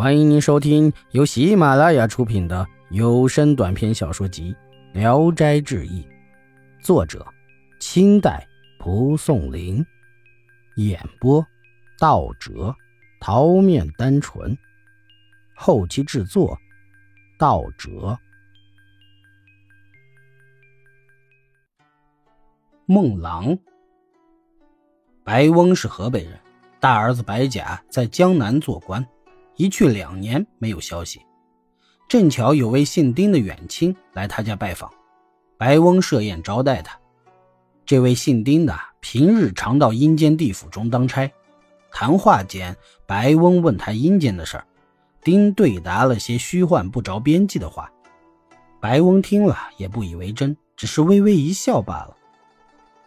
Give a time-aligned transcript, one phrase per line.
[0.00, 4.56] 欢迎您收听由喜马拉雅出品的有声短篇小说集
[4.98, 6.02] 《聊斋志异》，
[6.82, 7.22] 作者：
[7.78, 8.48] 清代
[8.78, 9.84] 蒲松龄，
[10.76, 11.46] 演播：
[11.98, 12.74] 道哲、
[13.20, 14.56] 桃面单纯，
[15.54, 16.58] 后期制作：
[17.38, 18.18] 道哲。
[22.86, 23.58] 孟郎，
[25.22, 26.40] 白翁是河北人，
[26.80, 29.06] 大儿子白甲在江南做官。
[29.56, 31.20] 一去两年没有消息，
[32.08, 34.90] 正巧有位姓丁的远亲来他家拜访，
[35.58, 36.98] 白翁设宴招待他。
[37.84, 41.30] 这位姓丁的平日常到阴间地府中当差，
[41.90, 42.76] 谈话间，
[43.06, 44.64] 白翁问他阴间的事儿，
[45.22, 47.90] 丁对答了些虚幻不着边际的话。
[48.80, 52.16] 白翁听了也不以为真，只是微微一笑罢了。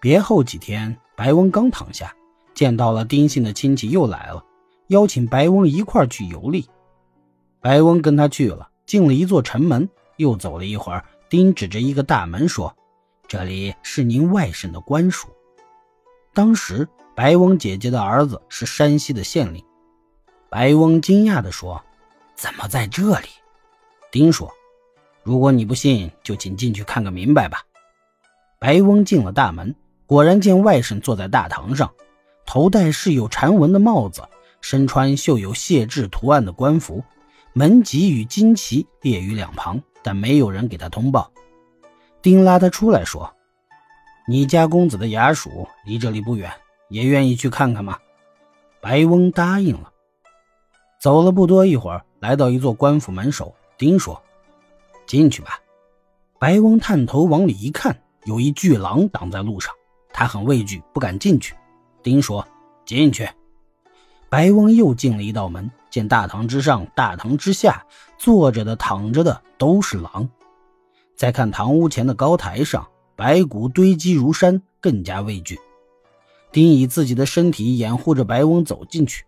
[0.00, 2.14] 别后几天，白翁刚躺下，
[2.52, 4.44] 见到了丁姓的亲戚又来了。
[4.92, 6.68] 邀请白翁一块去游历，
[7.60, 12.76] 白翁跟他去了，进了一座城门，又走了一会儿，丁指着一个大门说
[13.26, 15.28] ：“这里是您外甥的官署。”
[16.34, 19.64] 当时白翁姐姐的儿子是山西的县令，
[20.50, 21.82] 白翁惊讶地说
[22.36, 23.28] ：“怎么在这里？”
[24.12, 24.52] 丁说
[25.24, 27.62] ：“如果你不信，就请进去看个明白吧。”
[28.60, 31.90] 白翁进了大门，果然见外甥坐在大堂上，
[32.44, 34.22] 头戴饰有缠纹的帽子。
[34.62, 37.04] 身穿绣有谢志图案的官服，
[37.52, 41.30] 门籍与旌旗列于两旁，但没有人给他通报。
[42.22, 43.30] 丁拉他出来说
[44.26, 46.50] ：“你家公子的衙署离这里不远，
[46.88, 47.98] 也愿意去看看吗？”
[48.80, 49.92] 白翁答应了。
[51.00, 54.22] 走了不多一会儿，来到一座官府门首，丁说
[55.04, 55.58] ：“进去吧。”
[56.38, 59.74] 白翁探头往里一看，有一巨狼挡在路上，
[60.12, 61.54] 他很畏惧，不敢进去。
[62.02, 62.46] 丁说
[62.86, 63.28] ：“进去。”
[64.32, 67.84] 白翁又进了一道门，见大堂之上、大堂之下
[68.16, 70.26] 坐着的、躺着的都是狼。
[71.14, 75.60] 再看堂屋前的高台上，白骨堆积如山，更加畏惧。
[76.50, 79.22] 丁以自己的身体掩护着白翁走进去。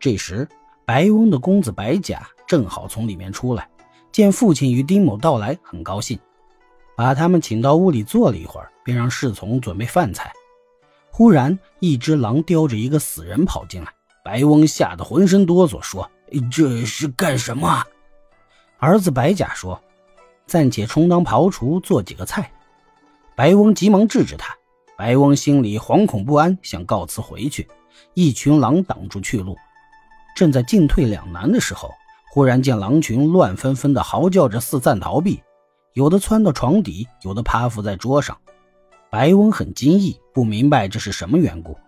[0.00, 0.48] 这时，
[0.84, 3.70] 白翁的公子白甲正好从里面出来，
[4.10, 6.18] 见父亲与丁某到来，很高兴，
[6.96, 10.32] 把他们请到屋里坐了一会儿，便让侍从准备饭菜。
[11.12, 13.94] 忽然，一只狼叼着一个死人跑进来。
[14.22, 16.10] 白翁吓得浑身哆嗦，说
[16.52, 17.82] ：“这是干什么？”
[18.78, 19.82] 儿子白甲说
[20.46, 22.50] ：“暂且充当庖厨，做几个菜。”
[23.34, 24.54] 白翁急忙制止他。
[24.96, 27.66] 白翁心里惶恐不安，想告辞回去，
[28.12, 29.56] 一群狼挡住去路，
[30.36, 31.90] 正在进退两难的时候，
[32.30, 35.42] 忽然见狼群乱纷纷的嚎叫着四散逃避，
[35.94, 38.36] 有的窜到床底，有的趴伏在桌上。
[39.08, 41.78] 白翁很惊异，不明白这是什么缘故。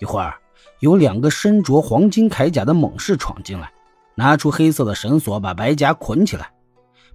[0.00, 0.36] 一会儿。
[0.80, 3.70] 有两个身着黄金铠甲的猛士闯进来，
[4.14, 6.50] 拿出黑色的绳索把白甲捆起来。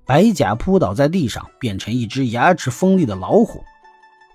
[0.06, 3.63] 白甲扑倒在地上，变成一只牙齿锋利的老虎。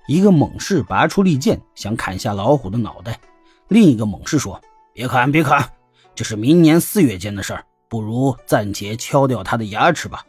[0.09, 3.21] 一个猛士拔出利剑，想砍下老虎的脑袋。
[3.69, 4.61] 另一个猛士说
[4.93, 5.71] ：“别砍，别砍，
[6.15, 10.25] 这是明年四月间的事儿，不如暂且敲掉他的牙齿吧。”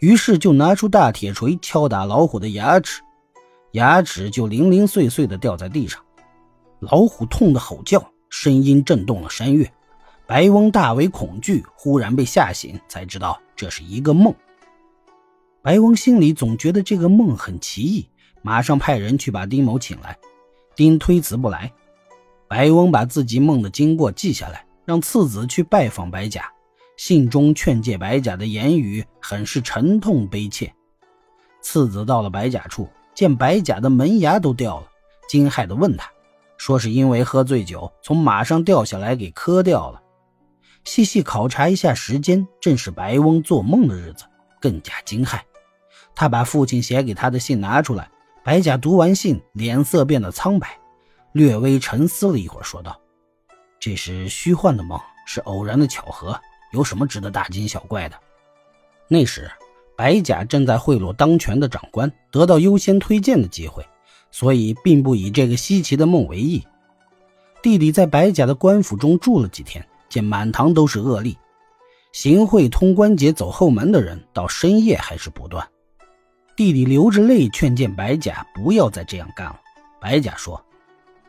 [0.00, 3.00] 于是就拿出大铁锤敲打老虎的牙齿，
[3.72, 6.00] 牙齿就零零碎碎的掉在地上。
[6.80, 9.70] 老虎痛得吼叫，声音震动了山岳。
[10.26, 14.34] 白翁大为恐惧，忽然被吓醒，才知道这是一个梦。
[15.62, 18.08] 白翁心里总觉得这个梦很奇异，
[18.42, 20.16] 马上派人去把丁某请来。
[20.76, 21.72] 丁推辞不来。
[22.46, 26.50] 白翁把自己梦的经过记下来，让次子去拜访白甲。
[26.96, 30.72] 信中劝诫白甲的言语很是沉痛悲切。
[31.60, 34.86] 次子到了白甲处，见白甲的门牙都掉了，
[35.28, 36.10] 惊骇地问他。
[36.58, 40.02] 说是因为喝醉酒从马上掉下来给磕掉了。
[40.84, 44.24] 细细考察一下时间，正是白翁做梦的日子，
[44.60, 45.40] 更加惊骇。
[46.14, 48.10] 他把父亲写给他的信拿出来，
[48.42, 50.78] 白甲读完信，脸色变得苍白，
[51.32, 52.98] 略微沉思了一会儿，说道
[53.78, 56.38] ：“这是虚幻的梦，是偶然的巧合，
[56.72, 58.16] 有什么值得大惊小怪的？”
[59.08, 59.50] 那时，
[59.96, 63.86] 白甲正在贿赂当权的长官，得到优先推荐的机会。
[64.30, 66.64] 所以，并不以这个稀奇的梦为意。
[67.62, 71.36] 弟弟在白甲的官府中住了几天，见满堂都是恶吏，
[72.12, 75.66] 行贿、通关节、走后门的人，到深夜还是不断。
[76.54, 79.60] 弟弟流着泪劝谏白甲不要再这样干了。
[80.00, 80.64] 白甲说：“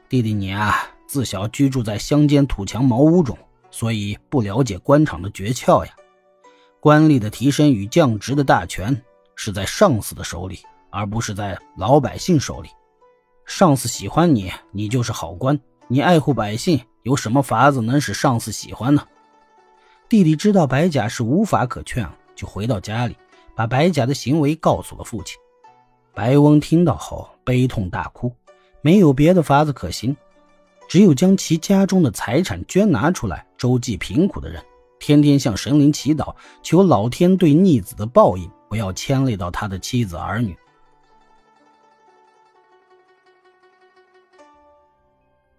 [0.07, 3.38] 弟弟你啊，自小居住在乡间土墙茅屋中，
[3.72, 5.92] 所以不了解官场的诀窍呀。
[6.80, 9.00] 官吏的提升与降职的大权
[9.36, 10.60] 是在上司的手里，
[10.90, 12.69] 而不是在老百姓手里。”
[13.50, 15.57] 上司喜欢你，你就是好官；
[15.88, 19.04] 你爱护百姓，有什么法子能使上司喜欢呢？
[20.07, 23.18] 弟弟知道白甲是无法可劝，就回到家里，
[23.56, 25.36] 把白甲的行为告诉了父亲。
[26.13, 28.31] 白翁听到后悲痛大哭，
[28.84, 30.16] 没有别的法子可行，
[30.88, 34.63] 只有将其家中的财产捐拿出来周济贫苦的人，
[35.00, 40.56] 天天向神灵祈祷，求老天对逆子的报应不要牵累到他的妻子儿女。